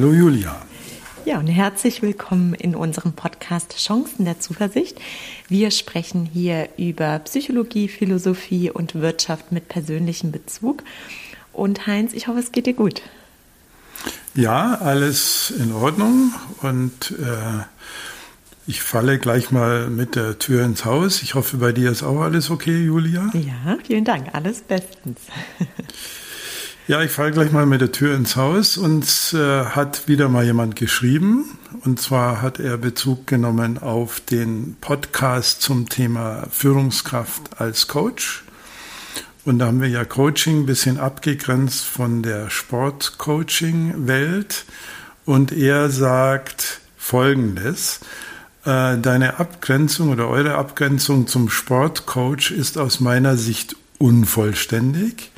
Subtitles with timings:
[0.00, 0.56] Hallo Julia.
[1.26, 4.98] Ja, und herzlich willkommen in unserem Podcast Chancen der Zuversicht.
[5.46, 10.84] Wir sprechen hier über Psychologie, Philosophie und Wirtschaft mit persönlichem Bezug.
[11.52, 13.02] Und Heinz, ich hoffe, es geht dir gut.
[14.34, 16.32] Ja, alles in Ordnung
[16.62, 17.64] und äh,
[18.66, 21.20] ich falle gleich mal mit der Tür ins Haus.
[21.20, 23.30] Ich hoffe, bei dir ist auch alles okay, Julia.
[23.34, 25.20] Ja, vielen Dank, alles bestens.
[26.90, 28.76] ja, ich falle gleich mal mit der Tür ins Haus.
[28.76, 31.56] Uns äh, hat wieder mal jemand geschrieben.
[31.84, 38.42] Und zwar hat er Bezug genommen auf den Podcast zum Thema Führungskraft als Coach.
[39.44, 44.64] Und da haben wir ja Coaching ein bisschen abgegrenzt von der Sportcoaching-Welt.
[45.24, 48.00] Und er sagt Folgendes.
[48.64, 55.30] Äh, deine Abgrenzung oder eure Abgrenzung zum Sportcoach ist aus meiner Sicht unvollständig.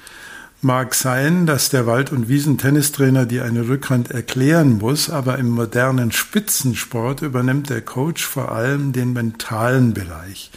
[0.65, 6.13] Mag sein, dass der Wald- und Wiesentennistrainer dir eine Rückhand erklären muss, aber im modernen
[6.13, 10.53] Spitzensport übernimmt der Coach vor allem den mentalen Bereich.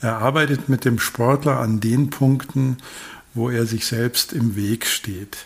[0.00, 2.78] Er arbeitet mit dem Sportler an den Punkten,
[3.34, 5.36] wo er sich selbst im Weg steht.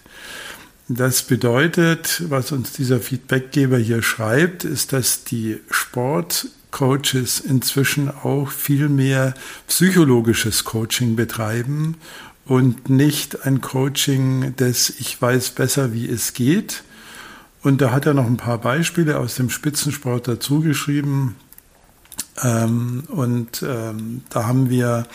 [0.87, 8.89] Das bedeutet, was uns dieser Feedbackgeber hier schreibt, ist, dass die Sportcoaches inzwischen auch viel
[8.89, 9.35] mehr
[9.67, 11.97] psychologisches Coaching betreiben
[12.47, 16.85] und nicht ein Coaching des Ich weiß besser, wie es geht.
[17.63, 21.37] Und da hat er noch ein paar Beispiele aus dem Spitzensport dazu geschrieben.
[22.43, 25.07] Ähm, und ähm, da haben wir,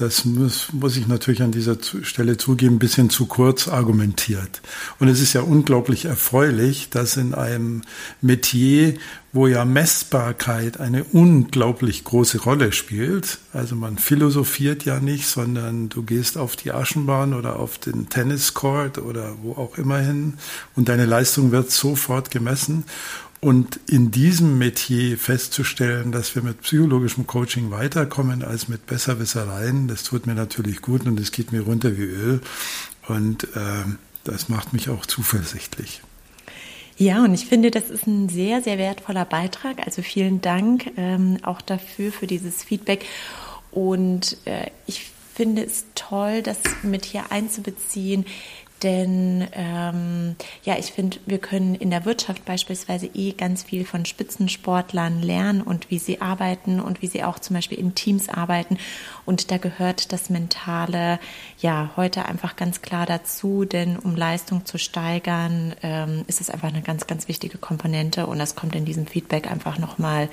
[0.00, 4.62] das muss, muss ich natürlich an dieser Stelle zugeben, ein bisschen zu kurz argumentiert.
[5.00, 7.82] Und es ist ja unglaublich erfreulich, dass in einem
[8.20, 8.94] Metier,
[9.32, 16.02] wo ja Messbarkeit eine unglaublich große Rolle spielt, also man philosophiert ja nicht, sondern du
[16.02, 20.34] gehst auf die Aschenbahn oder auf den Tenniscourt oder wo auch immer hin
[20.76, 22.84] und deine Leistung wird sofort gemessen.
[23.40, 30.02] Und in diesem Metier festzustellen, dass wir mit psychologischem Coaching weiterkommen als mit Besserwissereien, das
[30.02, 32.40] tut mir natürlich gut und es geht mir runter wie Öl.
[33.06, 33.84] Und äh,
[34.24, 36.02] das macht mich auch zuversichtlich.
[36.96, 39.86] Ja, und ich finde, das ist ein sehr, sehr wertvoller Beitrag.
[39.86, 43.06] Also vielen Dank ähm, auch dafür, für dieses Feedback.
[43.70, 48.26] Und äh, ich finde es toll, das mit hier einzubeziehen,
[48.82, 54.04] denn ähm, ja, ich finde, wir können in der Wirtschaft beispielsweise eh ganz viel von
[54.04, 58.78] Spitzensportlern lernen und wie sie arbeiten und wie sie auch zum Beispiel in Teams arbeiten.
[59.24, 61.18] Und da gehört das Mentale
[61.58, 66.68] ja heute einfach ganz klar dazu, denn um Leistung zu steigern, ähm, ist es einfach
[66.68, 70.28] eine ganz, ganz wichtige Komponente und das kommt in diesem Feedback einfach nochmal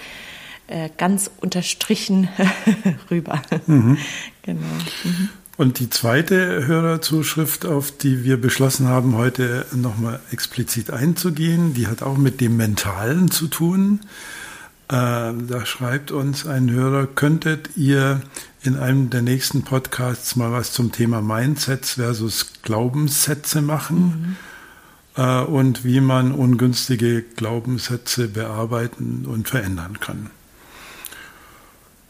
[0.67, 2.29] äh, ganz unterstrichen
[3.11, 3.41] rüber.
[3.67, 3.97] Mhm.
[4.41, 4.65] genau.
[5.03, 5.29] Mhm.
[5.57, 12.03] Und die zweite Hörerzuschrift, auf die wir beschlossen haben, heute nochmal explizit einzugehen, die hat
[12.03, 14.01] auch mit dem Mentalen zu tun.
[14.89, 18.21] Äh, da schreibt uns ein Hörer, könntet ihr
[18.63, 24.37] in einem der nächsten Podcasts mal was zum Thema Mindsets versus Glaubenssätze machen
[25.15, 25.23] mhm.
[25.23, 30.29] äh, und wie man ungünstige Glaubenssätze bearbeiten und verändern kann.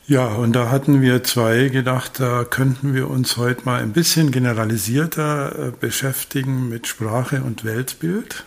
[0.08, 4.30] Ja, und da hatten wir zwei gedacht, da könnten wir uns heute mal ein bisschen
[4.30, 8.46] generalisierter äh, beschäftigen mit Sprache und Weltbild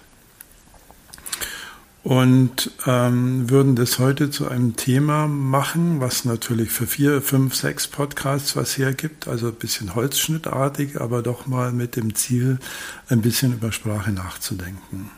[2.05, 7.89] und ähm, würden das heute zu einem Thema machen, was natürlich für vier, fünf, sechs
[7.89, 12.61] Podcasts was hergibt, also ein bisschen holzschnittartig, aber doch mal mit dem Ziel,
[13.09, 15.11] ein bisschen über Sprache nachzudenken.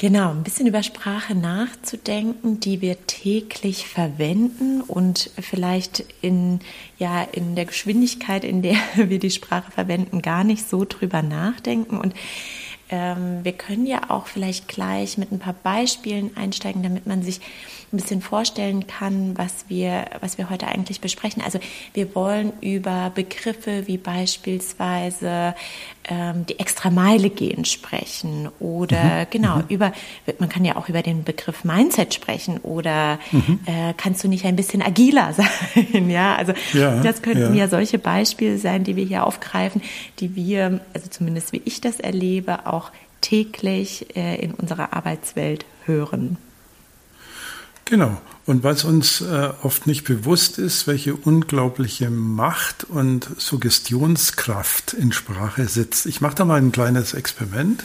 [0.00, 6.60] Genau, ein bisschen über Sprache nachzudenken, die wir täglich verwenden und vielleicht in,
[6.96, 11.98] ja, in der Geschwindigkeit, in der wir die Sprache verwenden, gar nicht so drüber nachdenken.
[11.98, 12.14] Und
[12.88, 17.42] ähm, wir können ja auch vielleicht gleich mit ein paar Beispielen einsteigen, damit man sich
[17.92, 21.42] ein bisschen vorstellen kann, was wir, was wir heute eigentlich besprechen.
[21.42, 21.58] Also
[21.92, 25.54] wir wollen über Begriffe wie beispielsweise
[26.10, 29.26] ähm, die Extrameile gehen sprechen oder mhm.
[29.30, 29.64] genau mhm.
[29.68, 29.92] über,
[30.38, 33.60] man kann ja auch über den Begriff Mindset sprechen oder mhm.
[33.66, 35.32] äh, kannst du nicht ein bisschen agiler
[35.84, 36.10] sein?
[36.10, 37.64] ja, also ja, das könnten ja.
[37.64, 39.80] ja solche Beispiele sein, die wir hier aufgreifen,
[40.18, 42.90] die wir, also zumindest wie ich das erlebe, auch
[43.20, 46.36] täglich äh, in unserer Arbeitswelt hören.
[47.90, 48.22] Genau.
[48.46, 55.66] Und was uns äh, oft nicht bewusst ist, welche unglaubliche Macht und Suggestionskraft in Sprache
[55.66, 56.06] sitzt.
[56.06, 57.82] Ich mache da mal ein kleines Experiment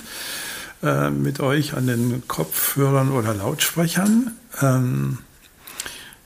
[0.84, 4.31] äh, mit euch an den Kopfhörern oder Lautsprechern.
[4.62, 5.18] Ähm,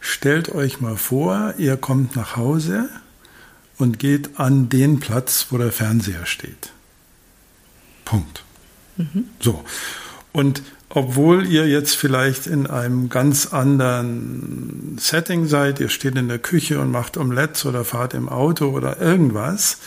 [0.02, 2.90] stellt euch mal vor, ihr kommt nach Hause
[3.78, 6.74] und geht an den Platz, wo der Fernseher steht.
[8.04, 8.44] Punkt.
[8.98, 9.24] Mhm.
[9.40, 9.64] So.
[10.34, 16.40] Und obwohl ihr jetzt vielleicht in einem ganz anderen Setting seid, ihr steht in der
[16.40, 19.78] Küche und macht Omelettes oder fahrt im Auto oder irgendwas,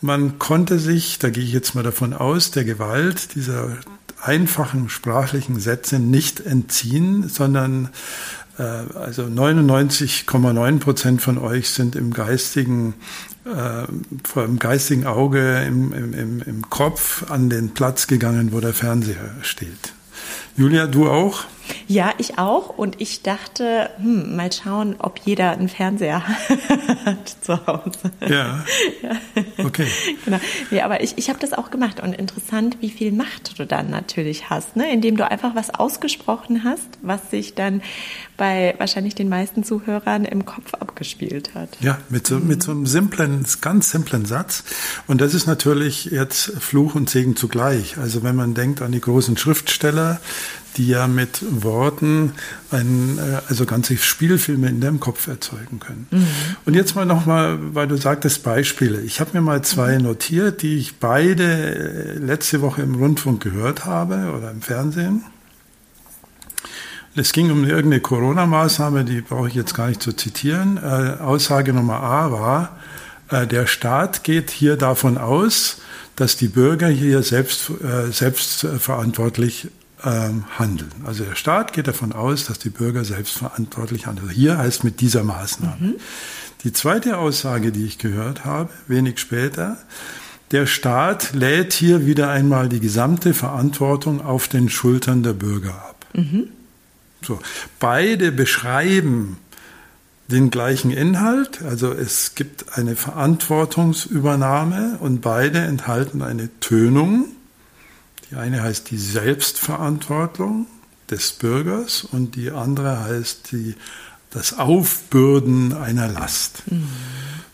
[0.00, 3.76] man konnte sich, da gehe ich jetzt mal davon aus, der Gewalt dieser
[4.22, 7.90] einfachen sprachlichen Sätze nicht entziehen, sondern
[8.58, 12.94] äh, also 99,9 Prozent von euch sind im geistigen,
[13.44, 13.84] äh,
[14.24, 19.34] vor dem geistigen Auge, im, im, im Kopf an den Platz gegangen, wo der Fernseher
[19.42, 19.92] steht.
[20.58, 21.44] Julia, du auch?
[21.88, 22.70] Ja, ich auch.
[22.70, 26.26] Und ich dachte, hm, mal schauen, ob jeder einen Fernseher
[27.04, 28.10] hat zu Hause.
[28.20, 28.64] Ja.
[29.02, 29.10] ja.
[29.64, 29.86] Okay.
[30.24, 30.38] Genau.
[30.70, 32.00] Nee, aber ich, ich habe das auch gemacht.
[32.00, 34.92] Und interessant, wie viel Macht du dann natürlich hast, ne?
[34.92, 37.82] indem du einfach was ausgesprochen hast, was sich dann
[38.36, 41.70] bei wahrscheinlich den meisten Zuhörern im Kopf abgespielt hat.
[41.80, 44.64] Ja, mit so, mit so einem simplen, ganz simplen Satz.
[45.06, 47.96] Und das ist natürlich jetzt Fluch und Segen zugleich.
[47.98, 50.20] Also wenn man denkt an die großen Schriftsteller,
[50.76, 52.32] die ja mit Worten
[52.70, 56.06] ein, äh, also ganze Spielfilme in deinem Kopf erzeugen können.
[56.10, 56.26] Mhm.
[56.64, 59.00] Und jetzt mal nochmal, weil du sagtest Beispiele.
[59.00, 60.04] Ich habe mir mal zwei mhm.
[60.04, 65.24] notiert, die ich beide äh, letzte Woche im Rundfunk gehört habe oder im Fernsehen.
[67.18, 70.76] Es ging um irgendeine Corona-Maßnahme, die brauche ich jetzt gar nicht zu zitieren.
[70.76, 72.76] Äh, Aussage Nummer A war,
[73.30, 75.80] äh, der Staat geht hier davon aus,
[76.14, 79.68] dass die Bürger hier selbst, äh, selbstverantwortlich
[80.06, 80.92] handeln.
[81.04, 84.30] Also der Staat geht davon aus, dass die Bürger selbstverantwortlich handeln.
[84.30, 85.76] Hier heißt mit dieser Maßnahme.
[85.80, 85.94] Mhm.
[86.64, 89.76] Die zweite Aussage, die ich gehört habe, wenig später,
[90.52, 96.06] der Staat lädt hier wieder einmal die gesamte Verantwortung auf den Schultern der Bürger ab.
[96.12, 96.48] Mhm.
[97.22, 97.40] So,
[97.80, 99.38] beide beschreiben
[100.28, 107.26] den gleichen Inhalt, also es gibt eine Verantwortungsübernahme und beide enthalten eine Tönung.
[108.30, 110.66] Die eine heißt die Selbstverantwortung
[111.10, 113.74] des Bürgers und die andere heißt die,
[114.30, 116.62] das Aufbürden einer Last.
[116.70, 116.88] Mhm.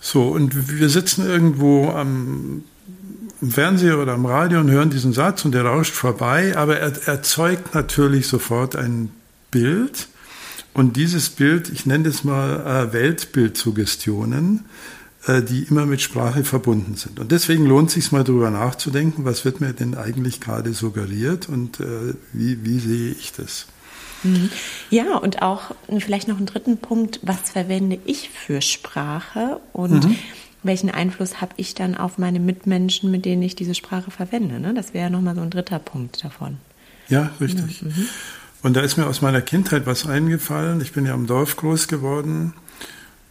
[0.01, 2.65] So, und wir sitzen irgendwo am
[3.43, 7.09] im Fernseher oder am Radio und hören diesen Satz und der rauscht vorbei, aber er
[7.09, 9.11] erzeugt natürlich sofort ein
[9.51, 10.07] Bild.
[10.75, 14.65] Und dieses Bild, ich nenne es mal äh, Weltbildsuggestionen,
[15.27, 17.21] die immer mit Sprache verbunden sind.
[17.21, 21.49] Und deswegen lohnt es sich mal darüber nachzudenken, was wird mir denn eigentlich gerade suggeriert
[21.49, 23.67] und äh, wie, wie sehe ich das?
[24.25, 24.51] Mhm.
[24.91, 30.17] Ja, und auch vielleicht noch einen dritten Punkt, was verwende ich für Sprache und mhm.
[30.63, 34.61] welchen Einfluss habe ich dann auf meine Mitmenschen, mit denen ich diese Sprache verwende?
[34.61, 34.75] Ne?
[34.75, 36.59] Das wäre nochmal so ein dritter Punkt davon.
[37.09, 37.83] Ja, richtig.
[37.83, 38.09] Mhm.
[38.63, 40.81] Und da ist mir aus meiner Kindheit was eingefallen.
[40.81, 42.55] Ich bin ja im Dorf groß geworden.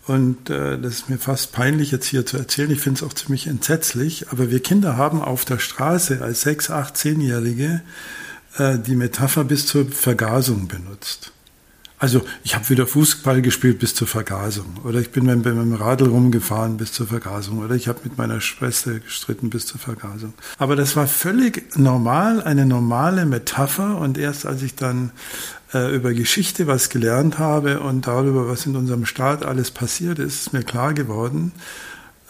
[0.07, 2.71] Und äh, das ist mir fast peinlich jetzt hier zu erzählen.
[2.71, 4.29] Ich finde es auch ziemlich entsetzlich.
[4.29, 7.81] Aber wir Kinder haben auf der Straße als sechs, acht, zehnjährige
[8.57, 11.31] äh, die Metapher bis zur Vergasung benutzt.
[12.01, 14.79] Also ich habe wieder Fußball gespielt bis zur Vergasung.
[14.83, 17.59] Oder ich bin mit, dem Radl rumgefahren bis zur Vergasung.
[17.59, 20.33] Oder ich habe mit meiner Schwester gestritten bis zur Vergasung.
[20.57, 23.99] Aber das war völlig normal, eine normale Metapher.
[23.99, 25.11] Und erst als ich dann
[25.75, 30.47] äh, über Geschichte was gelernt habe und darüber, was in unserem Staat alles passiert ist,
[30.47, 31.51] ist mir klar geworden,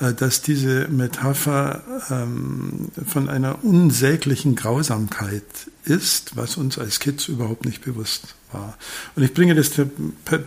[0.02, 5.44] dass diese Metapher ähm, von einer unsäglichen Grausamkeit
[5.86, 8.78] ist, was uns als Kids überhaupt nicht bewusst war.
[9.16, 9.72] Und ich bringe das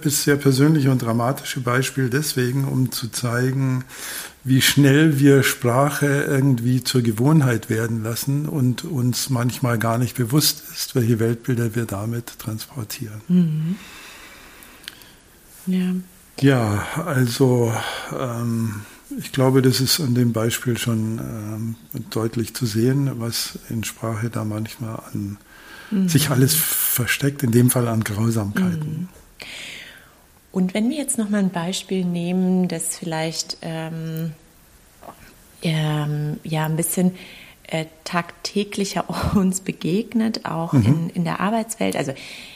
[0.03, 3.85] bisher persönliche und dramatische Beispiel deswegen, um zu zeigen,
[4.45, 10.65] wie schnell wir Sprache irgendwie zur Gewohnheit werden lassen und uns manchmal gar nicht bewusst
[10.75, 13.23] ist, welche Weltbilder wir damit transportieren.
[13.29, 13.77] Mhm.
[15.67, 15.95] Ja.
[16.41, 17.73] Ja, also
[18.13, 18.83] ähm,
[19.19, 21.77] ich glaube, das ist an dem Beispiel schon ähm,
[22.11, 25.39] deutlich zu sehen, was in Sprache da manchmal an
[25.91, 26.09] mhm.
[26.09, 29.01] sich alles versteckt, in dem Fall an Grausamkeiten.
[29.01, 29.09] Mhm.
[30.53, 34.33] Und wenn wir jetzt noch mal ein Beispiel nehmen, das vielleicht ähm,
[35.63, 37.13] ähm, ja ein bisschen
[37.69, 39.05] äh, tagtäglicher
[39.35, 40.85] uns begegnet, auch mhm.
[40.85, 41.97] in, in der Arbeitswelt.
[41.97, 42.13] Also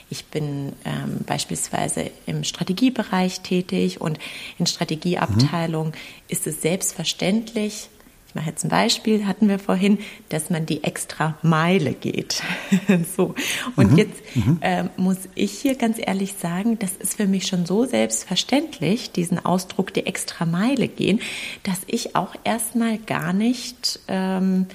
[0.09, 4.19] ich bin ähm, beispielsweise im Strategiebereich tätig und
[4.57, 5.93] in Strategieabteilung mhm.
[6.27, 7.89] ist es selbstverständlich,
[8.29, 9.97] ich mache jetzt ein Beispiel, hatten wir vorhin,
[10.29, 12.43] dass man die extra Meile geht.
[13.17, 13.33] so.
[13.75, 13.97] Und mhm.
[13.97, 14.21] jetzt
[14.61, 19.43] äh, muss ich hier ganz ehrlich sagen, das ist für mich schon so selbstverständlich, diesen
[19.43, 21.21] Ausdruck die extra Meile gehen,
[21.63, 24.67] dass ich auch erstmal gar nicht ähm,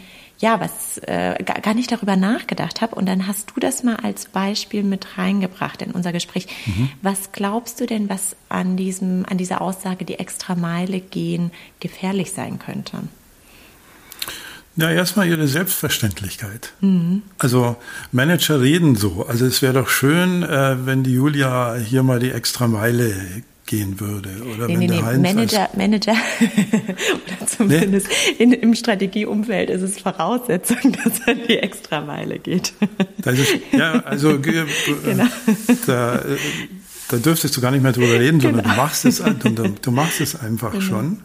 [0.45, 2.97] ja, was äh, gar nicht darüber nachgedacht habe.
[2.97, 6.49] Und dann hast du das mal als Beispiel mit reingebracht in unser Gespräch.
[6.67, 6.91] Mhm.
[7.01, 12.33] Was glaubst du denn, was an diesem, an dieser Aussage, die extra Meile gehen, gefährlich
[12.33, 12.99] sein könnte?
[14.77, 16.75] Ja, erstmal ihre Selbstverständlichkeit.
[16.83, 17.23] Mhm.
[17.39, 17.77] Also
[18.13, 19.25] Manager reden so.
[19.27, 23.17] Also es wäre doch schön, äh, wenn die Julia hier mal die extra Meile
[23.67, 24.31] gehen würde.
[24.55, 25.03] Oder nee, wenn nee, der nee.
[25.03, 26.13] Heinz Manager, Manager
[27.39, 32.75] oder zumindest in, im Strategieumfeld ist es Voraussetzung, dass er die Extrameile geht.
[33.25, 35.27] Ist, ja, also genau.
[35.87, 36.37] da, äh,
[37.09, 38.55] da dürftest du gar nicht mehr drüber reden, genau.
[38.55, 40.85] sondern du machst es, du, du machst es einfach genau.
[40.85, 41.19] schon.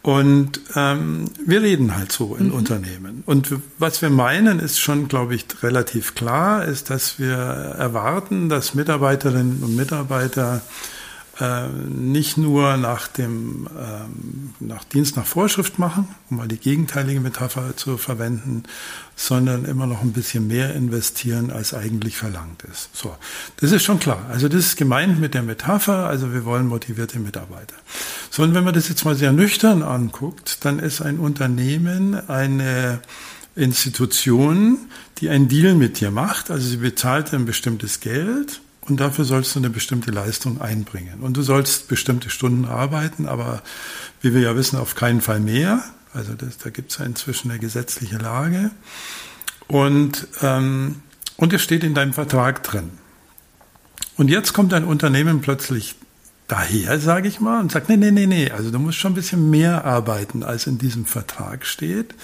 [0.00, 2.54] Und ähm, wir reden halt so in mhm.
[2.54, 3.22] Unternehmen.
[3.26, 8.74] Und was wir meinen, ist schon, glaube ich, relativ klar, ist, dass wir erwarten, dass
[8.74, 10.62] Mitarbeiterinnen und Mitarbeiter
[11.40, 17.20] äh, nicht nur nach dem ähm, nach Dienst nach Vorschrift machen, um mal die gegenteilige
[17.20, 18.64] Metapher zu verwenden,
[19.14, 22.90] sondern immer noch ein bisschen mehr investieren, als eigentlich verlangt ist.
[22.92, 23.14] So,
[23.60, 24.26] das ist schon klar.
[24.30, 26.06] Also das ist gemeint mit der Metapher.
[26.06, 27.76] Also wir wollen motivierte Mitarbeiter.
[28.30, 33.00] So und wenn man das jetzt mal sehr nüchtern anguckt, dann ist ein Unternehmen eine
[33.54, 34.78] Institution,
[35.18, 36.50] die einen Deal mit dir macht.
[36.50, 41.20] Also sie bezahlt ein bestimmtes Geld und dafür sollst du eine bestimmte Leistung einbringen.
[41.20, 43.62] Und du sollst bestimmte Stunden arbeiten, aber
[44.20, 45.82] wie wir ja wissen, auf keinen Fall mehr.
[46.14, 48.70] Also das, da gibt es ja inzwischen eine gesetzliche Lage.
[49.66, 51.02] Und, ähm,
[51.36, 52.90] und es steht in deinem Vertrag drin.
[54.16, 55.94] Und jetzt kommt ein Unternehmen plötzlich
[56.48, 59.16] daher, sage ich mal, und sagt, nee, nee, nee, nee, also du musst schon ein
[59.16, 62.14] bisschen mehr arbeiten, als in diesem Vertrag steht.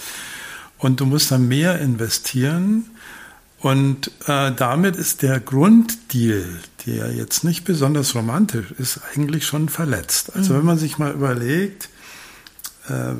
[0.77, 2.85] Und du musst dann mehr investieren.
[3.65, 6.45] Und äh, damit ist der Grunddeal,
[6.85, 10.35] der jetzt nicht besonders romantisch ist, eigentlich schon verletzt.
[10.35, 10.57] Also mhm.
[10.59, 11.89] wenn man sich mal überlegt,
[12.89, 13.13] äh,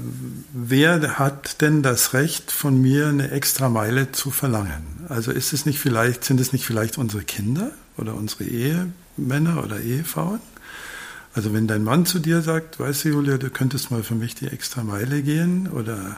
[0.54, 4.84] wer hat denn das Recht von mir eine extra Meile zu verlangen?
[5.10, 9.80] Also ist es nicht vielleicht, sind es nicht vielleicht unsere Kinder oder unsere Ehemänner oder
[9.80, 10.42] Ehefrauen?
[11.34, 14.36] Also wenn dein Mann zu dir sagt, weißt du, Julia, du könntest mal für mich
[14.36, 16.18] die extra Meile gehen oder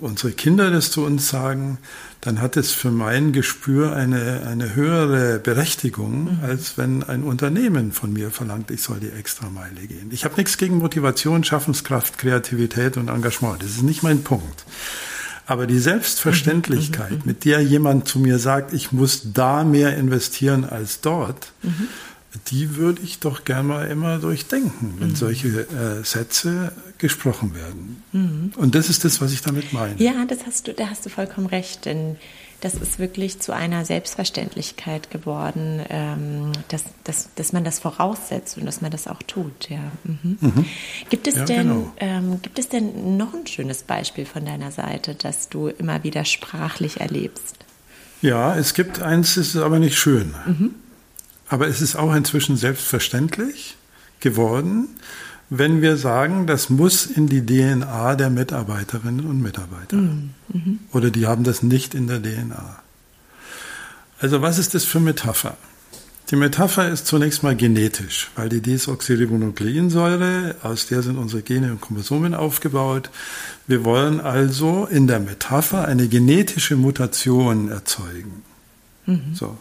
[0.00, 1.78] unsere Kinder das zu uns sagen,
[2.20, 6.38] dann hat es für mein Gespür eine, eine höhere Berechtigung, mhm.
[6.42, 10.08] als wenn ein Unternehmen von mir verlangt, ich soll die extra Meile gehen.
[10.10, 13.62] Ich habe nichts gegen Motivation, Schaffenskraft, Kreativität und Engagement.
[13.62, 14.64] Das ist nicht mein Punkt.
[15.46, 17.16] Aber die Selbstverständlichkeit, mhm.
[17.18, 17.22] mhm.
[17.24, 21.52] mit der jemand zu mir sagt, ich muss da mehr investieren als dort,
[22.48, 28.02] die würde ich doch gerne mal immer durchdenken, wenn solche äh, Sätze gesprochen werden.
[28.12, 28.52] Mhm.
[28.56, 30.00] Und das ist das, was ich damit meine.
[30.00, 32.16] Ja, das hast du, da hast du vollkommen recht, denn
[32.60, 38.64] das ist wirklich zu einer Selbstverständlichkeit geworden, ähm, dass, dass, dass man das voraussetzt und
[38.64, 39.68] dass man das auch tut.
[39.68, 39.92] Ja.
[40.04, 40.38] Mhm.
[40.40, 40.64] mhm.
[41.10, 41.92] Gibt, es ja, denn, genau.
[41.98, 46.24] ähm, gibt es denn noch ein schönes Beispiel von deiner Seite, das du immer wieder
[46.24, 47.56] sprachlich erlebst?
[48.22, 50.34] Ja, es gibt eins, das ist aber nicht schön.
[50.46, 50.74] Mhm.
[51.48, 53.76] Aber es ist auch inzwischen selbstverständlich
[54.20, 54.88] geworden,
[55.48, 59.96] wenn wir sagen, das muss in die DNA der Mitarbeiterinnen und Mitarbeiter.
[59.96, 60.30] Mhm.
[60.52, 60.78] mhm.
[60.92, 62.82] Oder die haben das nicht in der DNA.
[64.18, 65.56] Also was ist das für Metapher?
[66.30, 71.80] Die Metapher ist zunächst mal genetisch, weil die Desoxyribonukleinsäure, aus der sind unsere Gene und
[71.80, 73.10] Chromosomen aufgebaut.
[73.68, 78.42] Wir wollen also in der Metapher eine genetische Mutation erzeugen.
[79.06, 79.34] Mhm.
[79.34, 79.56] So.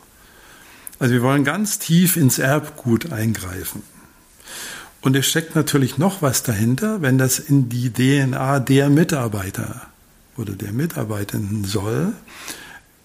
[0.97, 3.83] Also wir wollen ganz tief ins Erbgut eingreifen.
[5.05, 9.85] Und es steckt natürlich noch was dahinter, wenn das in die DNA der Mitarbeiter
[10.35, 12.13] oder der Mitarbeitenden soll.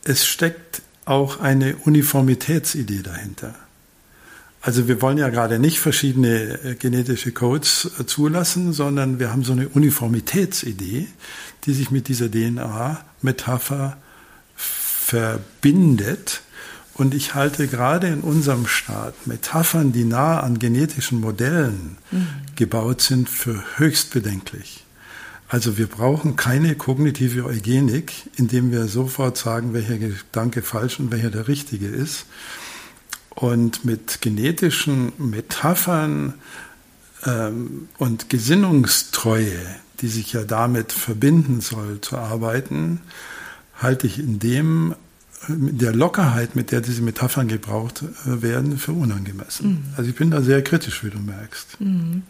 [0.03, 3.55] Es steckt auch eine Uniformitätsidee dahinter.
[4.63, 9.45] Also wir wollen ja gerade nicht verschiedene äh, genetische Codes äh, zulassen, sondern wir haben
[9.45, 11.07] so eine Uniformitätsidee,
[11.67, 13.99] die sich mit dieser DNA-Metapher
[14.57, 16.41] verbindet
[17.01, 22.27] und ich halte gerade in unserem Staat Metaphern, die nah an genetischen Modellen mhm.
[22.57, 24.85] gebaut sind, für höchst bedenklich.
[25.49, 31.31] Also wir brauchen keine kognitive Eugenik, indem wir sofort sagen, welcher Gedanke falsch und welcher
[31.31, 32.27] der richtige ist.
[33.31, 36.35] Und mit genetischen Metaphern
[37.25, 39.59] ähm, und Gesinnungstreue,
[40.03, 43.01] die sich ja damit verbinden soll, zu arbeiten,
[43.79, 44.95] halte ich in dem
[45.49, 49.71] der Lockerheit, mit der diese Metaphern gebraucht äh, werden, für unangemessen.
[49.71, 49.85] Mhm.
[49.97, 51.81] Also ich bin da sehr kritisch, wie du merkst.
[51.81, 52.23] Mhm.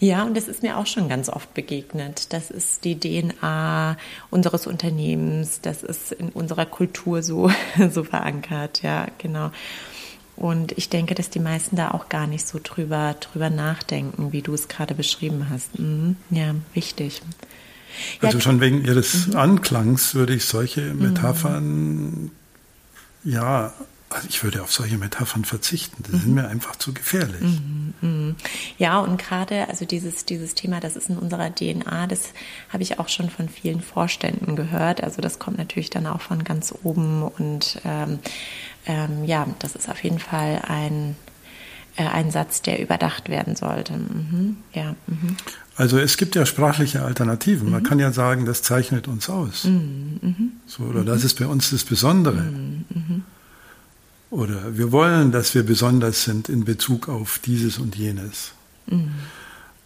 [0.00, 2.32] Ja, und das ist mir auch schon ganz oft begegnet.
[2.32, 3.96] Das ist die DNA
[4.30, 7.50] unseres Unternehmens, das ist in unserer Kultur so,
[7.90, 9.52] so verankert, ja, genau.
[10.34, 14.42] Und ich denke, dass die meisten da auch gar nicht so drüber, drüber nachdenken, wie
[14.42, 15.78] du es gerade beschrieben hast.
[15.78, 16.16] Mhm.
[16.30, 17.22] Ja, wichtig.
[18.20, 19.36] Also schon wegen ihres mhm.
[19.36, 22.32] Anklangs würde ich solche Metaphern
[23.26, 23.72] ja,
[24.08, 26.04] also ich würde auf solche Metaphern verzichten.
[26.04, 26.20] Die mhm.
[26.20, 27.42] sind mir einfach zu gefährlich.
[27.42, 28.36] Mhm, mhm.
[28.78, 32.32] Ja, und gerade also dieses, dieses Thema, das ist in unserer DNA, das
[32.68, 35.02] habe ich auch schon von vielen Vorständen gehört.
[35.02, 38.20] Also das kommt natürlich dann auch von ganz oben und ähm,
[38.86, 41.16] ähm, ja, das ist auf jeden Fall ein,
[41.96, 43.94] ein Satz, der überdacht werden sollte.
[43.94, 44.56] Mhm.
[44.72, 44.94] Ja.
[45.06, 45.36] Mhm.
[45.76, 47.70] Also es gibt ja sprachliche Alternativen.
[47.70, 47.86] Man mhm.
[47.86, 49.64] kann ja sagen, das zeichnet uns aus.
[49.64, 50.18] Mhm.
[50.22, 50.52] mhm.
[50.66, 52.44] So, oder das ist bei uns das Besondere.
[54.30, 58.52] Oder wir wollen, dass wir besonders sind in Bezug auf dieses und jenes.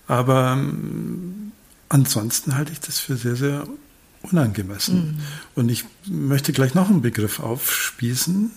[0.07, 1.53] Aber ähm,
[1.89, 3.67] ansonsten halte ich das für sehr, sehr
[4.23, 5.21] unangemessen.
[5.55, 8.51] Und ich möchte gleich noch einen Begriff aufspießen,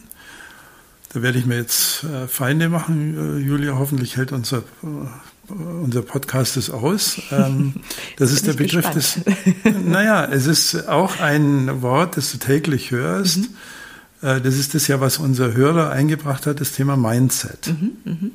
[1.13, 3.37] da werde ich mir jetzt äh, Feinde machen.
[3.37, 7.21] Äh, Julia, hoffentlich hält unser, äh, unser Podcast es aus.
[7.31, 7.75] Ähm,
[8.17, 9.25] das ist der Begriff gespannt.
[9.65, 9.85] des.
[9.85, 13.37] Naja, es ist auch ein Wort, das du täglich hörst.
[13.37, 13.47] Mhm.
[14.23, 17.67] Äh, das ist das ja, was unser Hörer eingebracht hat, das Thema Mindset.
[17.67, 18.29] Mhm, mh.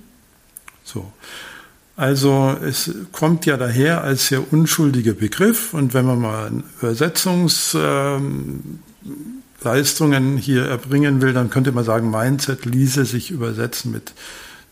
[0.84, 1.12] So.
[1.96, 7.76] Also es kommt ja daher als sehr unschuldiger Begriff und wenn man mal einen Übersetzungs
[7.76, 8.78] ähm,
[9.62, 14.12] Leistungen hier erbringen will, dann könnte man sagen, Mindset ließe sich übersetzen mit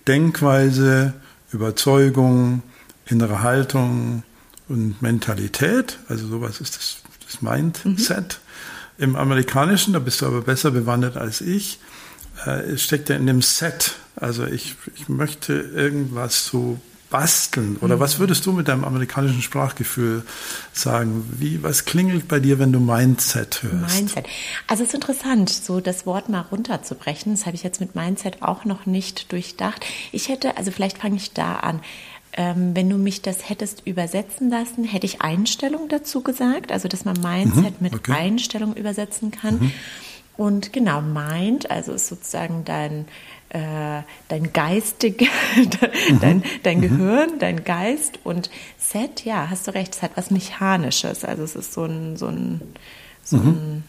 [0.06, 1.14] Denkweise,
[1.52, 2.62] Überzeugung,
[3.06, 4.22] innere Haltung
[4.68, 5.98] und Mentalität.
[6.08, 8.40] Also sowas ist das, das Mindset.
[8.98, 9.04] Mhm.
[9.04, 11.80] Im Amerikanischen, da bist du aber besser bewandert als ich,
[12.44, 13.96] äh, steckt ja in dem Set.
[14.14, 16.80] Also ich, ich möchte irgendwas so
[17.16, 17.78] basteln?
[17.80, 20.22] Oder was würdest du mit deinem amerikanischen Sprachgefühl
[20.74, 21.26] sagen?
[21.38, 23.96] Wie, was klingelt bei dir, wenn du Mindset hörst?
[23.96, 24.26] Mindset.
[24.66, 27.32] Also es ist interessant, so das Wort mal runterzubrechen.
[27.32, 29.86] Das habe ich jetzt mit Mindset auch noch nicht durchdacht.
[30.12, 31.80] Ich hätte, also vielleicht fange ich da an.
[32.34, 37.06] Ähm, wenn du mich das hättest übersetzen lassen, hätte ich Einstellung dazu gesagt, also dass
[37.06, 37.98] man Mindset mhm, okay.
[38.04, 39.54] mit Einstellung übersetzen kann.
[39.54, 39.72] Mhm.
[40.36, 43.06] Und genau, Mind, also ist sozusagen dein
[43.56, 45.30] äh, dein geistig,
[46.20, 46.82] dein, dein mhm.
[46.82, 51.24] Gehirn, dein Geist und Set, ja, hast du recht, es hat was Mechanisches.
[51.24, 52.60] Also es ist so ein, so ein,
[53.24, 53.48] so mhm.
[53.48, 53.84] ein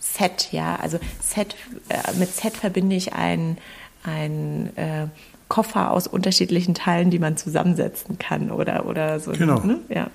[0.00, 0.76] Set, ja.
[0.76, 1.54] Also Set,
[1.90, 3.58] äh, mit Set verbinde ich ein,
[4.04, 5.08] ein äh,
[5.48, 9.32] Koffer aus unterschiedlichen Teilen, die man zusammensetzen kann oder, oder so.
[9.32, 9.60] Genau.
[9.60, 9.80] Ne?
[9.90, 10.08] Ja.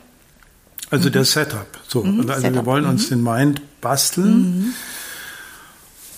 [0.90, 1.14] Also mhm.
[1.14, 1.68] der Setup.
[1.88, 2.04] So.
[2.04, 2.56] Mhm, also Setup.
[2.56, 3.16] wir wollen uns mhm.
[3.16, 4.74] den Mind basteln.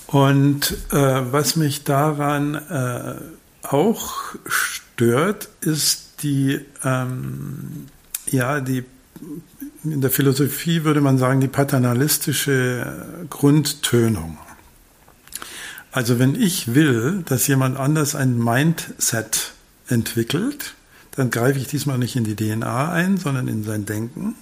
[0.07, 0.97] Und äh,
[1.31, 3.15] was mich daran äh,
[3.67, 7.87] auch stört, ist die, ähm,
[8.27, 8.83] ja, die,
[9.83, 14.37] in der Philosophie würde man sagen, die paternalistische Grundtönung.
[15.91, 19.53] Also wenn ich will, dass jemand anders ein Mindset
[19.87, 20.75] entwickelt,
[21.15, 24.35] dann greife ich diesmal nicht in die DNA ein, sondern in sein Denken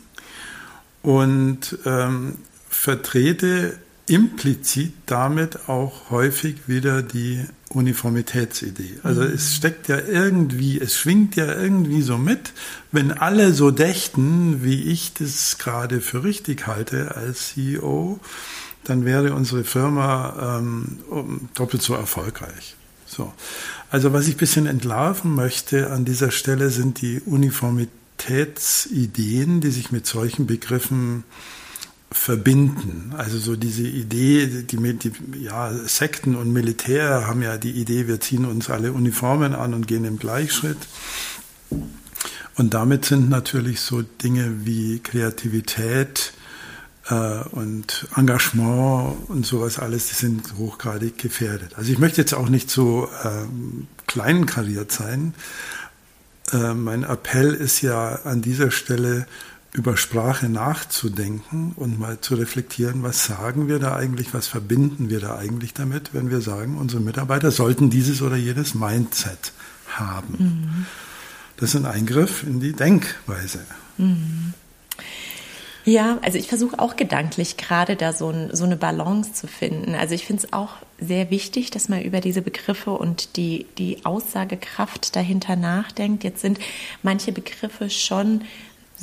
[1.04, 2.36] und ähm,
[2.70, 9.00] vertrete implizit damit auch häufig wieder die Uniformitätsidee.
[9.04, 9.34] Also mhm.
[9.34, 12.52] es steckt ja irgendwie, es schwingt ja irgendwie so mit,
[12.92, 18.20] wenn alle so dächten, wie ich das gerade für richtig halte als CEO,
[18.84, 21.00] dann wäre unsere Firma ähm,
[21.54, 22.76] doppelt so erfolgreich.
[23.06, 23.32] So.
[23.90, 29.92] Also was ich ein bisschen entlarven möchte an dieser Stelle sind die Uniformitätsideen, die sich
[29.92, 31.24] mit solchen Begriffen
[32.14, 33.14] verbinden.
[33.18, 38.20] Also so diese Idee, die, die ja, Sekten und Militär haben ja die Idee, wir
[38.20, 40.78] ziehen uns alle Uniformen an und gehen im Gleichschritt.
[42.56, 46.34] Und damit sind natürlich so Dinge wie Kreativität
[47.10, 51.72] äh, und Engagement und sowas alles, die sind hochgradig gefährdet.
[51.78, 53.46] Also ich möchte jetzt auch nicht so äh,
[54.06, 55.34] klein kariert sein.
[56.52, 59.26] Äh, mein Appell ist ja an dieser Stelle,
[59.74, 65.20] über Sprache nachzudenken und mal zu reflektieren, was sagen wir da eigentlich, was verbinden wir
[65.20, 69.52] da eigentlich damit, wenn wir sagen, unsere Mitarbeiter sollten dieses oder jenes Mindset
[69.88, 70.36] haben.
[70.38, 70.86] Mhm.
[71.58, 73.60] Das ist ein Eingriff in die Denkweise.
[73.98, 74.54] Mhm.
[75.86, 79.96] Ja, also ich versuche auch gedanklich gerade da so, ein, so eine Balance zu finden.
[79.96, 84.06] Also ich finde es auch sehr wichtig, dass man über diese Begriffe und die, die
[84.06, 86.24] Aussagekraft dahinter nachdenkt.
[86.24, 86.60] Jetzt sind
[87.02, 88.44] manche Begriffe schon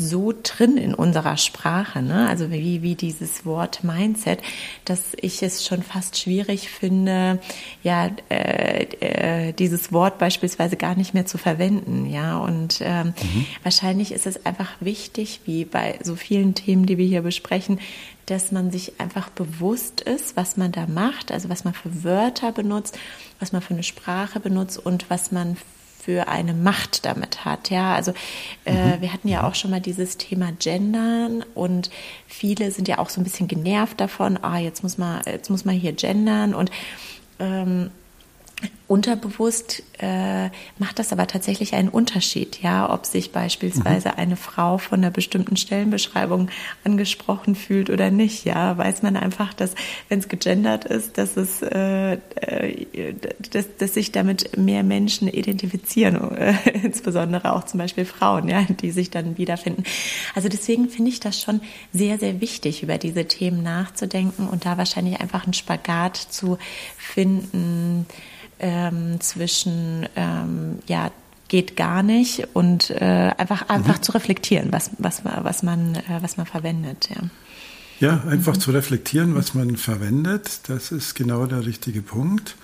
[0.01, 2.29] so drin in unserer Sprache, ne?
[2.29, 4.41] also wie, wie dieses Wort Mindset,
[4.85, 7.39] dass ich es schon fast schwierig finde,
[7.83, 13.47] ja, äh, äh, dieses Wort beispielsweise gar nicht mehr zu verwenden, ja, und ähm, mhm.
[13.63, 17.79] wahrscheinlich ist es einfach wichtig, wie bei so vielen Themen, die wir hier besprechen,
[18.27, 22.53] dass man sich einfach bewusst ist, was man da macht, also was man für Wörter
[22.53, 22.99] benutzt,
[23.41, 25.57] was man für eine Sprache benutzt und was man
[26.03, 27.71] für eine Macht damit hat.
[27.71, 28.13] Ja, also
[28.65, 29.01] äh, mhm.
[29.01, 31.91] wir hatten ja auch schon mal dieses Thema Gendern und
[32.27, 34.39] viele sind ja auch so ein bisschen genervt davon.
[34.43, 36.71] Ah, jetzt muss man, jetzt muss man hier gendern und
[37.39, 37.91] ähm,
[38.91, 44.15] Unterbewusst äh, macht das aber tatsächlich einen Unterschied, ja, ob sich beispielsweise mhm.
[44.17, 46.49] eine Frau von einer bestimmten Stellenbeschreibung
[46.83, 49.77] angesprochen fühlt oder nicht, ja, weiß man einfach, dass
[50.09, 53.15] wenn es gegendert ist, dass es, äh, äh,
[53.53, 58.91] dass, dass sich damit mehr Menschen identifizieren, äh, insbesondere auch zum Beispiel Frauen, ja, die
[58.91, 59.85] sich dann wiederfinden.
[60.35, 61.61] Also deswegen finde ich das schon
[61.93, 66.59] sehr, sehr wichtig, über diese Themen nachzudenken und da wahrscheinlich einfach einen Spagat zu
[66.99, 68.07] finden
[68.61, 71.11] ähm, zwischen ähm, ja
[71.49, 74.03] geht gar nicht und äh, einfach einfach mhm.
[74.03, 77.09] zu reflektieren, was was was man äh, was man verwendet.
[77.11, 77.23] Ja.
[78.01, 78.61] Ja, einfach mhm.
[78.61, 82.57] zu reflektieren, was man verwendet, das ist genau der richtige Punkt.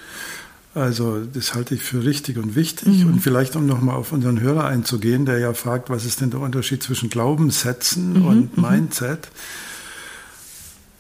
[0.75, 3.05] Also das halte ich für richtig und wichtig.
[3.05, 3.15] Mhm.
[3.15, 6.41] Und vielleicht, um nochmal auf unseren Hörer einzugehen, der ja fragt, was ist denn der
[6.41, 8.27] Unterschied zwischen Glaubenssätzen mhm.
[8.27, 8.63] und mhm.
[8.63, 9.29] Mindset?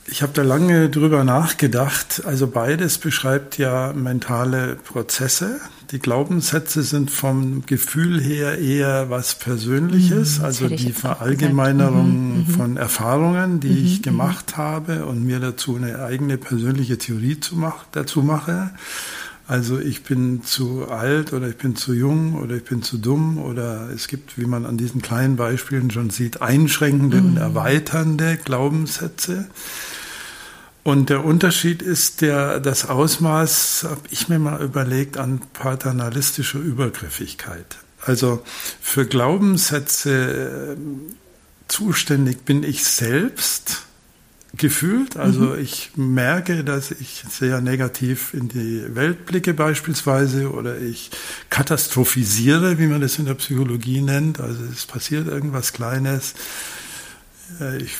[0.08, 2.22] Ich habe da lange drüber nachgedacht.
[2.24, 5.60] Also beides beschreibt ja mentale Prozesse.
[5.90, 12.46] Die Glaubenssätze sind vom Gefühl her eher was Persönliches, mhm, also die Verallgemeinerung mhm, mhm,
[12.46, 17.56] von Erfahrungen, die mhm, ich gemacht habe und mir dazu eine eigene persönliche Theorie zu
[17.56, 18.70] mach, dazu mache.
[19.48, 23.38] Also ich bin zu alt oder ich bin zu jung oder ich bin zu dumm
[23.38, 29.46] oder es gibt, wie man an diesen kleinen Beispielen schon sieht, einschränkende und erweiternde Glaubenssätze.
[30.86, 37.78] Und der Unterschied ist der, das Ausmaß, habe ich mir mal überlegt, an paternalistischer Übergriffigkeit.
[38.02, 38.44] Also
[38.80, 40.76] für Glaubenssätze äh,
[41.66, 43.82] zuständig bin ich selbst
[44.56, 45.16] gefühlt.
[45.16, 45.58] Also mhm.
[45.58, 51.10] ich merke, dass ich sehr negativ in die Welt blicke beispielsweise oder ich
[51.50, 54.38] katastrophisiere, wie man das in der Psychologie nennt.
[54.38, 56.34] Also es passiert irgendwas Kleines.
[57.60, 57.90] Äh, ich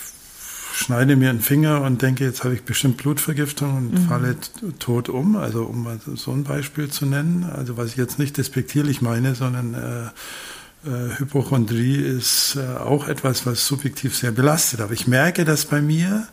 [0.77, 4.09] schneide mir einen Finger und denke, jetzt habe ich bestimmt Blutvergiftung und mhm.
[4.09, 4.37] falle
[4.79, 5.37] tot um.
[5.37, 7.45] Also um mal so ein Beispiel zu nennen.
[7.45, 13.47] Also was ich jetzt nicht despektierlich meine, sondern äh, äh, Hypochondrie ist äh, auch etwas,
[13.47, 14.83] was subjektiv sehr belastet.
[14.83, 16.29] Aber ich merke das bei mir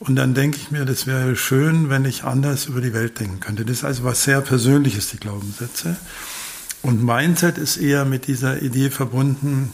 [0.00, 3.40] und dann denke ich mir, das wäre schön, wenn ich anders über die Welt denken
[3.40, 3.66] könnte.
[3.66, 5.98] Das ist also was sehr Persönliches, die Glaubenssätze.
[6.80, 9.70] Und Mindset ist eher mit dieser Idee verbunden,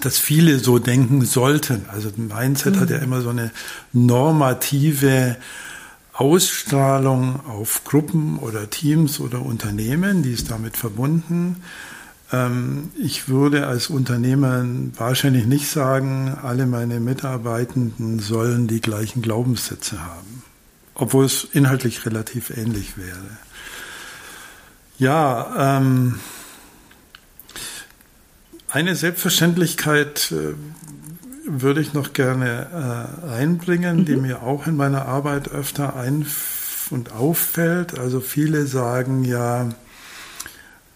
[0.00, 1.86] dass viele so denken sollten.
[1.88, 2.80] Also Mindset mhm.
[2.80, 3.04] hat ja mhm.
[3.04, 3.50] immer so eine
[3.92, 5.36] normative
[6.12, 11.62] Ausstrahlung auf Gruppen oder Teams oder Unternehmen, die ist damit verbunden.
[12.32, 14.64] Ähm, ich würde als Unternehmer
[14.96, 20.42] wahrscheinlich nicht sagen, alle meine Mitarbeitenden sollen die gleichen Glaubenssätze haben,
[20.94, 23.38] obwohl es inhaltlich relativ ähnlich wäre.
[24.98, 26.18] Ja, ähm,
[28.68, 30.54] eine Selbstverständlichkeit äh,
[31.46, 34.04] würde ich noch gerne äh, einbringen, mhm.
[34.04, 36.26] die mir auch in meiner Arbeit öfter ein
[36.90, 37.98] und auffällt.
[37.98, 39.70] Also viele sagen ja,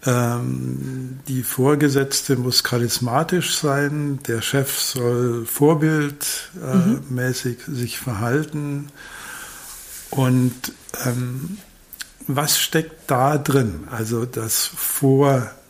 [0.05, 7.75] ähm, die Vorgesetzte muss charismatisch sein, der Chef soll vorbildmäßig mhm.
[7.75, 8.87] sich verhalten.
[10.09, 10.73] Und
[11.05, 11.59] ähm,
[12.27, 13.87] was steckt da drin?
[13.91, 15.61] Also das Vorbild.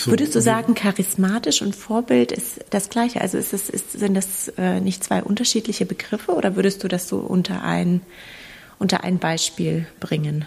[0.00, 0.12] So.
[0.12, 3.20] Würdest du sagen, charismatisch und Vorbild ist das Gleiche?
[3.20, 7.06] Also ist es, ist, sind das äh, nicht zwei unterschiedliche Begriffe oder würdest du das
[7.06, 8.00] so unter ein,
[8.78, 10.46] unter ein Beispiel bringen?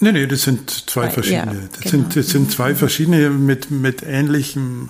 [0.00, 1.54] Nee, nee, das sind zwei Weil, verschiedene.
[1.54, 1.90] Ja, das, genau.
[1.90, 4.88] sind, das sind zwei verschiedene mit, mit ähnlichem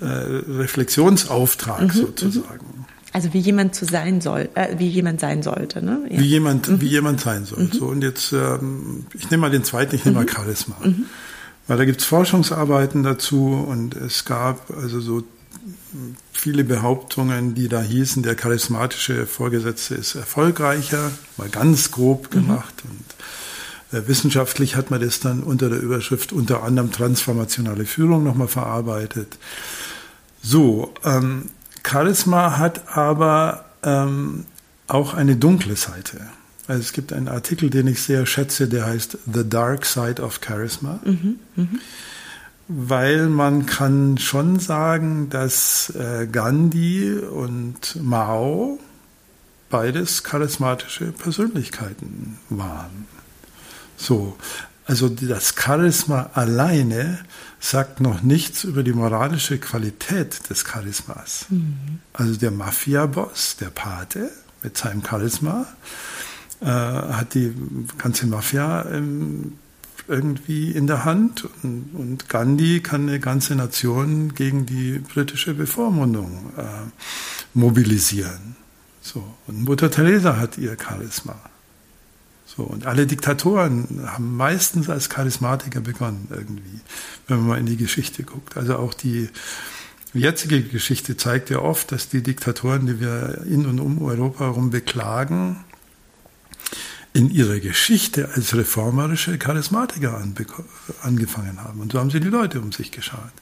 [0.00, 2.66] äh, Reflexionsauftrag mhm, sozusagen.
[2.66, 2.84] Mhm.
[3.12, 6.00] Also wie jemand zu sein soll, äh, wie jemand sein sollte, ne?
[6.10, 6.18] Ja.
[6.18, 6.80] Wie jemand, mhm.
[6.80, 7.64] wie jemand sein soll.
[7.64, 7.72] Mhm.
[7.72, 10.28] So und jetzt, ähm, ich nehme mal den zweiten, ich nehme mal mhm.
[10.28, 10.76] Charisma.
[11.70, 15.22] Weil da gibt es Forschungsarbeiten dazu und es gab also so
[16.32, 22.40] viele Behauptungen, die da hießen, der charismatische Vorgesetzte ist erfolgreicher, mal ganz grob mhm.
[22.40, 22.74] gemacht.
[22.82, 22.90] Mhm.
[22.90, 28.48] Und äh, wissenschaftlich hat man das dann unter der Überschrift unter anderem transformationale Führung nochmal
[28.48, 29.38] verarbeitet.
[30.42, 31.50] So, ähm,
[31.86, 34.44] Charisma hat aber ähm,
[34.88, 36.20] auch eine dunkle Seite.
[36.70, 40.38] Also es gibt einen Artikel, den ich sehr schätze, der heißt The Dark Side of
[40.40, 41.00] Charisma.
[41.04, 41.66] Mhm, mh.
[42.68, 48.78] Weil man kann schon sagen, dass äh, Gandhi und Mao
[49.68, 53.08] beides charismatische Persönlichkeiten waren.
[53.96, 54.36] So,
[54.86, 57.18] also das Charisma alleine
[57.58, 61.46] sagt noch nichts über die moralische Qualität des Charismas.
[61.48, 61.98] Mhm.
[62.12, 64.30] Also der Mafia-Boss, der Pate
[64.62, 65.66] mit seinem Charisma,
[66.60, 67.54] äh, hat die
[67.98, 69.54] ganze Mafia ähm,
[70.08, 76.52] irgendwie in der Hand und, und, Gandhi kann eine ganze Nation gegen die britische Bevormundung
[76.56, 76.62] äh,
[77.54, 78.56] mobilisieren.
[79.00, 79.24] So.
[79.46, 81.36] Und Mutter Teresa hat ihr Charisma.
[82.44, 82.64] So.
[82.64, 86.80] Und alle Diktatoren haben meistens als Charismatiker begonnen, irgendwie,
[87.28, 88.56] wenn man mal in die Geschichte guckt.
[88.56, 89.28] Also auch die
[90.12, 94.70] jetzige Geschichte zeigt ja oft, dass die Diktatoren, die wir in und um Europa herum
[94.70, 95.64] beklagen,
[97.12, 100.22] in ihrer Geschichte als reformerische Charismatiker
[101.02, 101.80] angefangen haben.
[101.80, 103.32] Und so haben sie die Leute um sich geschaut.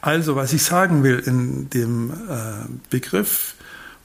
[0.00, 3.54] Also, was ich sagen will in dem äh, Begriff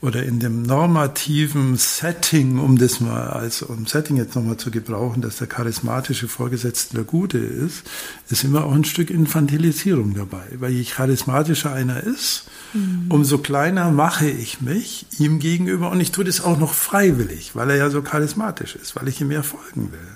[0.06, 5.22] oder in dem normativen Setting, um das mal als um Setting jetzt nochmal zu gebrauchen,
[5.22, 7.84] dass der charismatische Vorgesetzte der Gute ist,
[8.30, 10.44] ist immer auch ein Stück Infantilisierung dabei.
[10.60, 13.06] Weil je charismatischer einer ist, mhm.
[13.10, 17.72] umso kleiner mache ich mich ihm gegenüber und ich tue das auch noch freiwillig, weil
[17.72, 20.08] er ja so charismatisch ist, weil ich ihm mehr folgen will.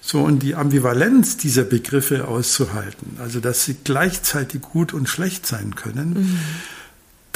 [0.00, 5.74] So, und die Ambivalenz dieser Begriffe auszuhalten, also dass sie gleichzeitig gut und schlecht sein
[5.74, 6.38] können, mhm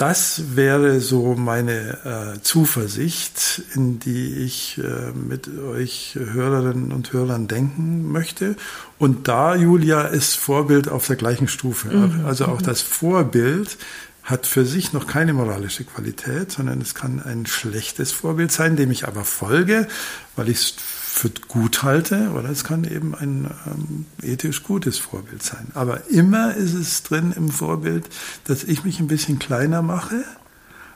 [0.01, 7.49] das wäre so meine äh, Zuversicht, in die ich äh, mit euch Hörerinnen und Hörern
[7.49, 8.57] denken möchte.
[8.99, 11.89] Und da, Julia, ist Vorbild auf der gleichen Stufe.
[11.89, 12.25] Mhm.
[12.25, 13.77] Also auch das Vorbild
[14.23, 18.91] hat für sich noch keine moralische Qualität, sondern es kann ein schlechtes Vorbild sein, dem
[18.91, 19.87] ich aber folge,
[20.35, 20.75] weil ich es
[21.13, 25.67] für gut halte, oder es kann eben ein ähm, ethisch gutes Vorbild sein.
[25.75, 28.09] Aber immer ist es drin im Vorbild,
[28.45, 30.25] dass ich mich ein bisschen kleiner mache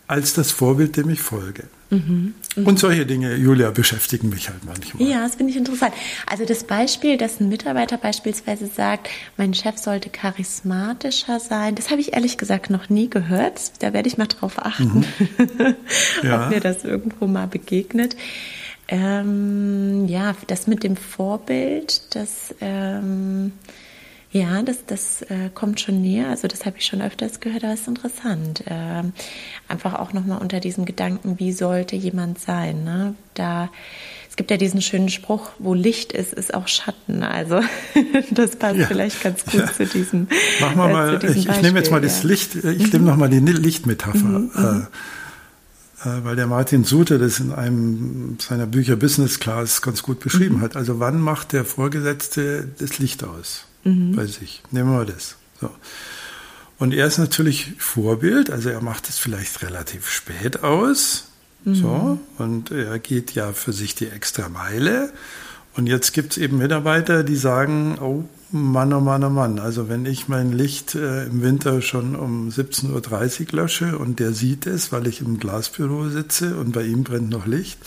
[0.07, 1.65] als das Vorbild, dem ich folge.
[1.91, 2.35] Mhm.
[2.57, 5.07] Und solche Dinge, Julia, beschäftigen mich halt manchmal.
[5.07, 5.95] Ja, das finde ich interessant.
[6.27, 12.01] Also das Beispiel, dass ein Mitarbeiter beispielsweise sagt, mein Chef sollte charismatischer sein, das habe
[12.01, 13.83] ich ehrlich gesagt noch nie gehört.
[13.83, 15.75] Da werde ich mal drauf achten, mhm.
[16.23, 16.45] ja.
[16.45, 18.17] ob mir das irgendwo mal begegnet.
[18.89, 23.53] Ähm, ja, das mit dem Vorbild, das, ähm,
[24.31, 26.29] ja, das, das äh, kommt schon näher.
[26.29, 28.65] Also das habe ich schon öfters gehört, aber ist interessant.
[28.67, 29.13] Ähm,
[29.69, 32.85] einfach auch nochmal unter diesem Gedanken, wie sollte jemand sein?
[32.85, 33.15] Ne?
[33.35, 33.71] Da,
[34.29, 37.23] es gibt ja diesen schönen Spruch, wo Licht ist, ist auch Schatten.
[37.23, 37.61] Also
[38.33, 38.87] das passt ja.
[38.87, 39.73] vielleicht ganz gut ja.
[39.73, 40.27] zu diesem.
[40.61, 43.39] Machen wir äh, mal, ich, ich, nehme jetzt mal das Licht, ich nehme nochmal die
[43.39, 44.19] Lichtmetapher.
[44.19, 44.83] Mhm, mhm.
[44.83, 44.87] äh,
[46.05, 50.61] weil der Martin Suter das in einem seiner Bücher Business Class ganz gut beschrieben mhm.
[50.61, 50.77] hat.
[50.77, 54.15] Also wann macht der Vorgesetzte das Licht aus mhm.
[54.15, 54.63] bei sich?
[54.71, 55.37] Nehmen wir das.
[55.61, 55.71] So.
[56.79, 61.29] Und er ist natürlich Vorbild, also er macht es vielleicht relativ spät aus.
[61.65, 61.75] Mhm.
[61.75, 65.13] So, und er geht ja für sich die extra Meile.
[65.77, 69.59] Und jetzt gibt es eben Mitarbeiter, die sagen, oh, Mann, oh Mann, oh Mann.
[69.59, 74.33] Also wenn ich mein Licht äh, im Winter schon um 17.30 Uhr lösche und der
[74.33, 77.81] sieht es, weil ich im Glasbüro sitze und bei ihm brennt noch Licht,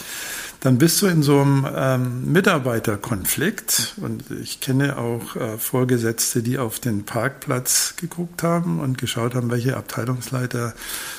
[0.59, 3.95] dann bist du in so einem ähm, Mitarbeiterkonflikt.
[4.01, 9.49] Und ich kenne auch äh, Vorgesetzte, die auf den Parkplatz geguckt haben und geschaut haben,
[9.49, 10.73] welche Abteilungsleiter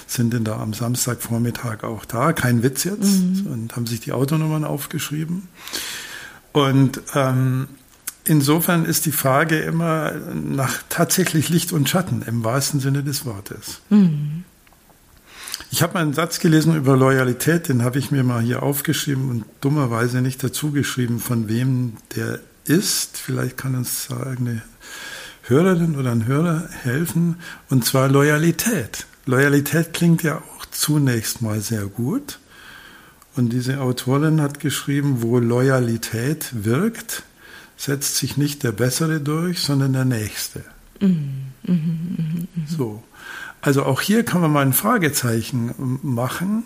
[0.06, 2.34] sind denn da am Samstagvormittag auch da.
[2.34, 3.22] Kein Witz jetzt.
[3.22, 3.46] Mhm.
[3.50, 5.48] Und haben sich die Autonummern aufgeschrieben.
[6.52, 7.68] Und ähm,
[8.28, 13.80] insofern ist die Frage immer nach tatsächlich Licht und Schatten im wahrsten Sinne des Wortes.
[13.90, 14.44] Mhm.
[15.70, 19.44] Ich habe einen Satz gelesen über Loyalität, den habe ich mir mal hier aufgeschrieben und
[19.60, 23.18] dummerweise nicht dazu geschrieben, von wem der ist.
[23.18, 24.62] Vielleicht kann uns eine
[25.42, 27.36] Hörerin oder ein Hörer helfen.
[27.68, 29.06] Und zwar Loyalität.
[29.26, 32.38] Loyalität klingt ja auch zunächst mal sehr gut.
[33.36, 37.22] Und diese Autorin hat geschrieben, wo Loyalität wirkt,
[37.78, 40.64] setzt sich nicht der Bessere durch, sondern der Nächste.
[41.00, 41.46] Mhm.
[41.62, 42.48] Mhm.
[42.66, 43.02] So.
[43.62, 46.64] Also auch hier kann man mal ein Fragezeichen machen.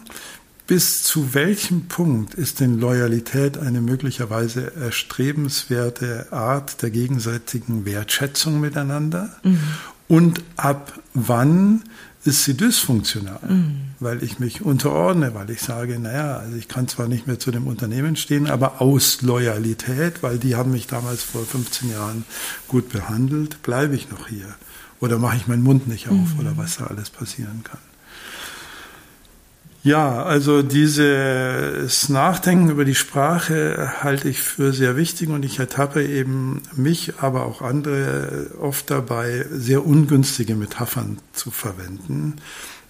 [0.66, 9.36] Bis zu welchem Punkt ist denn Loyalität eine möglicherweise erstrebenswerte Art der gegenseitigen Wertschätzung miteinander?
[9.42, 9.60] Mhm.
[10.08, 11.84] Und ab wann
[12.24, 13.80] ist sie dysfunktional, mhm.
[13.98, 17.50] weil ich mich unterordne, weil ich sage, naja, also ich kann zwar nicht mehr zu
[17.50, 22.24] dem Unternehmen stehen, aber aus Loyalität, weil die haben mich damals vor 15 Jahren
[22.68, 24.54] gut behandelt, bleibe ich noch hier.
[25.00, 26.38] Oder mache ich meinen Mund nicht auf mhm.
[26.38, 27.80] oder was da alles passieren kann.
[29.84, 36.06] Ja, also dieses Nachdenken über die Sprache halte ich für sehr wichtig und ich ertappe
[36.06, 42.36] eben mich, aber auch andere oft dabei, sehr ungünstige Metaphern zu verwenden,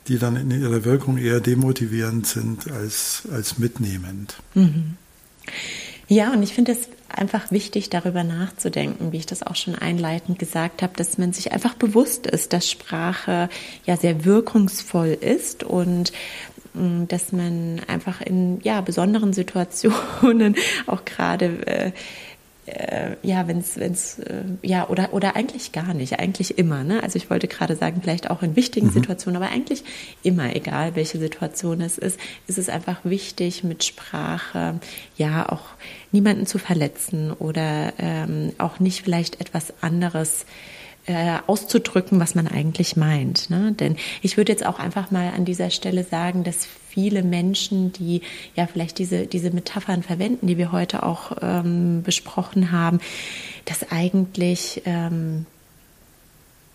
[0.09, 4.37] die dann in ihrer Wirkung eher demotivierend sind als, als mitnehmend.
[4.55, 4.99] Mhm.
[6.09, 10.39] Ja, und ich finde es einfach wichtig, darüber nachzudenken, wie ich das auch schon einleitend
[10.39, 13.49] gesagt habe, dass man sich einfach bewusst ist, dass Sprache
[13.87, 16.13] ja sehr wirkungsvoll ist und
[16.75, 20.57] dass man einfach in ja, besonderen Situationen
[20.87, 21.93] auch gerade äh,
[22.67, 26.85] äh, ja, wenn es, wenn es, äh, ja, oder, oder eigentlich gar nicht, eigentlich immer,
[26.85, 27.03] ne?
[27.03, 28.93] Also ich wollte gerade sagen, vielleicht auch in wichtigen mhm.
[28.93, 29.83] Situationen, aber eigentlich
[30.23, 34.79] immer, egal welche Situation es ist, ist es einfach wichtig, mit Sprache,
[35.17, 35.65] ja, auch
[36.13, 40.82] niemanden zu verletzen oder ähm, auch nicht vielleicht etwas anderes äh,
[41.47, 43.51] auszudrücken, was man eigentlich meint.
[43.51, 43.73] Ne?
[43.73, 48.23] Denn ich würde jetzt auch einfach mal an dieser Stelle sagen, dass viele Menschen, die
[48.55, 53.01] ja vielleicht diese, diese Metaphern verwenden, die wir heute auch ähm, besprochen haben,
[53.65, 55.47] das eigentlich ähm,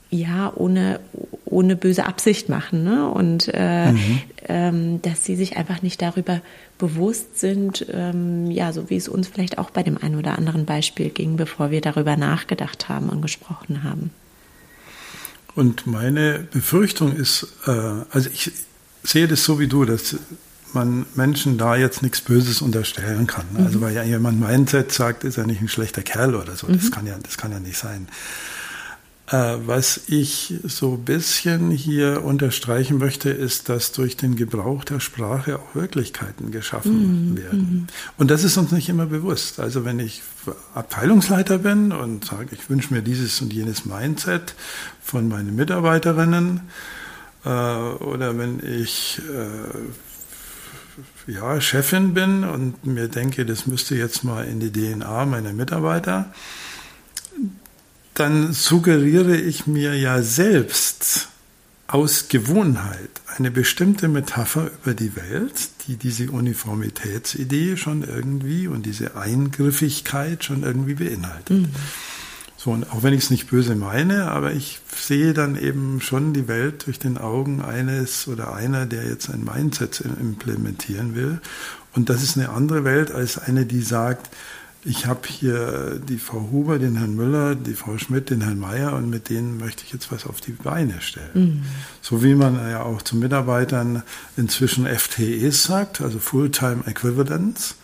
[0.10, 1.00] ja ohne,
[1.46, 3.10] ohne böse Absicht machen ne?
[3.10, 4.22] und äh, mhm.
[4.48, 6.42] ähm, dass sie sich einfach nicht darüber
[6.78, 10.66] bewusst sind, ähm, ja, so wie es uns vielleicht auch bei dem einen oder anderen
[10.66, 14.12] Beispiel ging, bevor wir darüber nachgedacht haben und gesprochen haben.
[15.56, 17.72] Und meine Befürchtung ist, äh,
[18.12, 18.52] also ich
[19.04, 20.18] sehe das so wie du, dass
[20.74, 23.46] man Menschen da jetzt nichts Böses unterstellen kann.
[23.56, 23.66] Also mhm.
[23.66, 26.68] Also weil ja jemand Mindset sagt, ist er nicht ein schlechter Kerl oder so.
[26.68, 26.74] Mhm.
[26.74, 28.08] Das kann ja, das kann ja nicht sein.
[29.30, 35.02] Äh, was ich so ein bisschen hier unterstreichen möchte, ist, dass durch den Gebrauch der
[35.02, 37.38] Sprache auch Wirklichkeiten geschaffen mhm.
[37.38, 37.60] werden.
[37.60, 37.88] Mhm.
[38.18, 39.60] Und das ist uns nicht immer bewusst.
[39.60, 40.22] Also wenn ich
[40.74, 44.56] Abteilungsleiter bin und sage, ich wünsche mir dieses und jenes Mindset
[45.04, 46.62] von meinen Mitarbeiterinnen,
[47.44, 49.22] äh, oder wenn ich
[51.28, 55.52] äh, ja, Chefin bin und mir denke, das müsste jetzt mal in die DNA meiner
[55.52, 56.32] Mitarbeiter,
[58.20, 61.30] dann suggeriere ich mir ja selbst
[61.88, 69.16] aus Gewohnheit eine bestimmte Metapher über die Welt, die diese Uniformitätsidee schon irgendwie und diese
[69.16, 71.62] Eingriffigkeit schon irgendwie beinhaltet.
[71.62, 71.70] Mhm.
[72.58, 76.34] So, und auch wenn ich es nicht böse meine, aber ich sehe dann eben schon
[76.34, 81.40] die Welt durch den Augen eines oder einer, der jetzt ein Mindset implementieren will.
[81.94, 84.32] Und das ist eine andere Welt als eine, die sagt,
[84.84, 88.94] ich habe hier die Frau Huber, den Herrn Müller, die Frau Schmidt, den Herrn Mayer
[88.94, 91.30] und mit denen möchte ich jetzt was auf die Beine stellen.
[91.34, 91.64] Mhm.
[92.02, 94.04] So wie man ja auch zu Mitarbeitern
[94.38, 97.76] inzwischen FTEs sagt, also Fulltime Equivalents.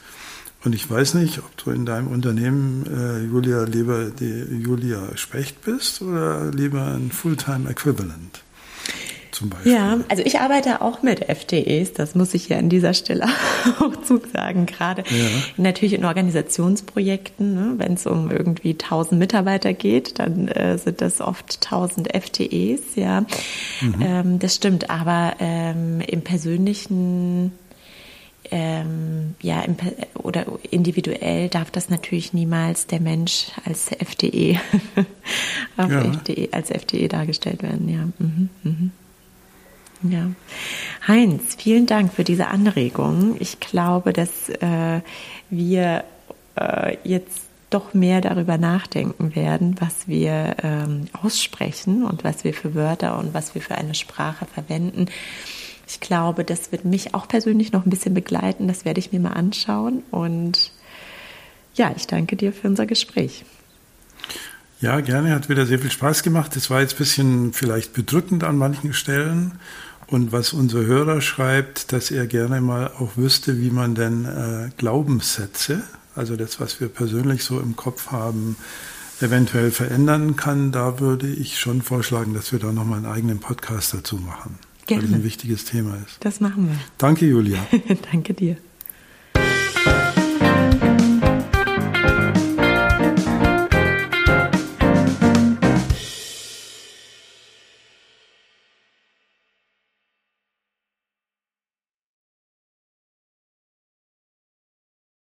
[0.64, 5.62] Und ich weiß nicht, ob du in deinem Unternehmen, äh, Julia, lieber die Julia Specht
[5.64, 8.43] bist oder lieber ein Fulltime Equivalent
[9.34, 9.74] zum Beispiel.
[9.74, 13.26] Ja, also ich arbeite auch mit FTEs, das muss ich hier an dieser Stelle
[13.80, 15.28] auch zusagen, gerade ja.
[15.58, 21.22] natürlich in Organisationsprojekten, ne, wenn es um irgendwie 1000 Mitarbeiter geht, dann äh, sind das
[21.22, 23.22] oft 1000 FTEs, ja.
[23.82, 23.96] Mhm.
[24.02, 27.52] Ähm, das stimmt, aber ähm, im persönlichen
[28.52, 29.78] ähm, ja, im,
[30.16, 34.60] oder individuell darf das natürlich niemals der Mensch als FTE,
[35.78, 36.14] ja.
[36.14, 38.06] FTE als FTE dargestellt werden, ja.
[38.20, 38.92] Mhm, mhm.
[40.04, 40.28] Ja.
[41.08, 43.38] Heinz, vielen Dank für diese Anregung.
[43.40, 45.02] Ich glaube, dass äh,
[45.50, 46.04] wir
[46.56, 52.76] äh, jetzt doch mehr darüber nachdenken werden, was wir ähm, aussprechen und was wir für
[52.76, 55.08] Wörter und was wir für eine Sprache verwenden.
[55.88, 58.68] Ich glaube, das wird mich auch persönlich noch ein bisschen begleiten.
[58.68, 60.04] Das werde ich mir mal anschauen.
[60.12, 60.72] Und
[61.76, 63.44] ja, ich danke dir für unser Gespräch.
[64.80, 65.34] Ja, gerne.
[65.34, 66.56] Hat wieder sehr viel Spaß gemacht.
[66.56, 69.60] Es war jetzt ein bisschen vielleicht bedrückend an manchen Stellen.
[70.08, 74.70] Und was unser Hörer schreibt, dass er gerne mal auch wüsste, wie man denn äh,
[74.78, 75.84] Glaubenssätze,
[76.16, 78.56] also das, was wir persönlich so im Kopf haben,
[79.22, 83.94] eventuell verändern kann, da würde ich schon vorschlagen, dass wir da nochmal einen eigenen Podcast
[83.94, 84.60] dazu machen.
[84.86, 85.04] Gerne.
[85.04, 86.18] Weil es ein wichtiges Thema ist.
[86.20, 86.76] Das machen wir.
[86.98, 87.66] Danke, Julia.
[88.12, 88.58] Danke dir.